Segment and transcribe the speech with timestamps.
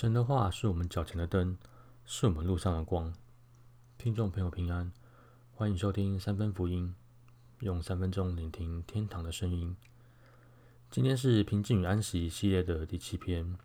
[0.00, 1.58] 神的话是我们脚前的灯，
[2.06, 3.12] 是我们路上的光。
[3.98, 4.90] 听众朋友平安，
[5.52, 6.94] 欢迎收听三分福音，
[7.58, 9.76] 用三分钟聆听天堂的声音。
[10.90, 13.58] 今天是平静与安息系列的第七篇，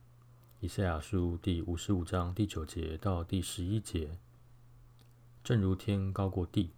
[0.60, 4.20] 以赛亚书第五十五章第九节到第十一节。
[5.42, 6.72] 正如天高过地，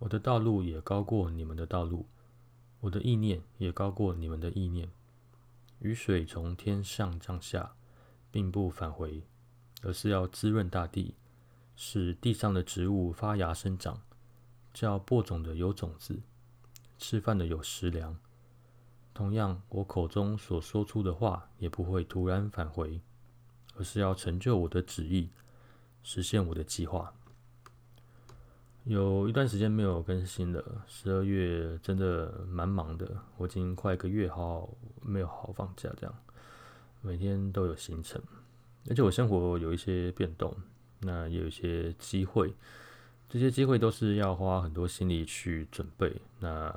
[0.00, 2.06] 我的道路也高过你们的道路，
[2.80, 4.90] 我的意念也高过你们的意念。
[5.78, 7.76] 雨水从天上降下。
[8.30, 9.22] 并不返回，
[9.82, 11.14] 而是要滋润大地，
[11.76, 14.00] 使地上的植物发芽生长，
[14.72, 16.20] 叫播种的有种子，
[16.98, 18.16] 吃饭的有食粮。
[19.12, 23.00] 同样，我口中所说出的话也不会突然返回，
[23.76, 25.28] 而是要成就我的旨意，
[26.02, 27.12] 实现我的计划。
[28.84, 34.70] 有一段时间没有更新了，十二月真的蛮忙的，我已经快一个月好
[35.02, 36.14] 没有好放假这样。
[37.02, 38.20] 每天都有行程，
[38.88, 40.54] 而且我生活有一些变动，
[41.00, 42.54] 那也有一些机会，
[43.28, 46.14] 这些机会都是要花很多心力去准备。
[46.40, 46.74] 那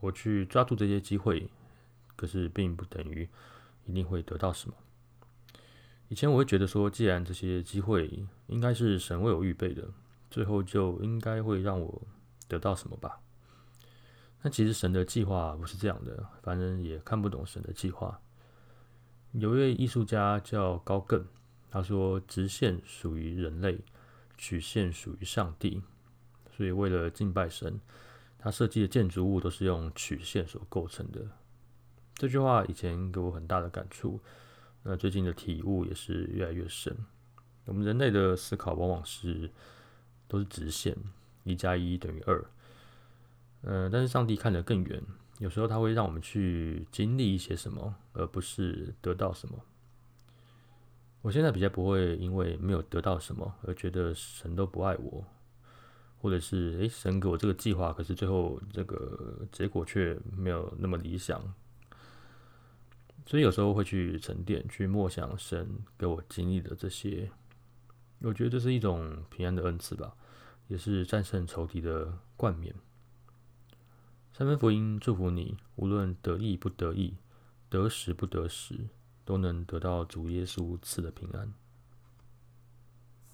[0.00, 1.48] 我去抓住这些机会，
[2.16, 3.28] 可是并不等于
[3.84, 4.74] 一定会得到什么。
[6.08, 9.88] 以前我会觉得说，既然这些机会应该是神为我预备的，
[10.30, 12.02] 最后就应该会让我
[12.48, 13.20] 得到什么吧。
[14.42, 18.20] 那其实神的计划不是这样的，反正也看不懂神的计划。
[19.38, 21.22] 有一位艺术家叫高更，
[21.70, 23.78] 他说：“直线属于人类，
[24.38, 25.82] 曲线属于上帝。
[26.50, 27.78] 所以为了敬拜神，
[28.38, 31.20] 他设计的建筑物都是用曲线所构成的。”
[32.16, 34.18] 这句话以前给我很大的感触，
[34.82, 36.96] 那最近的体悟也是越来越深。
[37.66, 39.50] 我们人类的思考往往是
[40.26, 40.96] 都是直线，
[41.44, 42.42] 一加一等于二。
[43.64, 45.02] 嗯，但是上帝看得更远。
[45.38, 49.58] 有时候他会让我们去经历一些什么，而不是得到什么。
[51.22, 55.24] 我现在比较不会因为没有得到什么而觉得神都不爱我，
[56.20, 61.42] 或者是诶，神给我这个计划，可是最后这个结果却没有那么理想。
[63.26, 65.68] 所以有时候会去沉淀，去默想神
[65.98, 67.28] 给我经历的这些。
[68.20, 70.14] 我觉得这是一种平安的恩赐吧，
[70.68, 72.74] 也是战胜仇敌的冠冕。
[74.38, 77.14] 三分福音祝福你，无论得意不得意，
[77.70, 78.90] 得时不得时，
[79.24, 81.54] 都能得到主耶稣赐的平安。